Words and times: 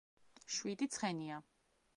შვიდი 0.55 0.89
ცხენია. 0.95 1.41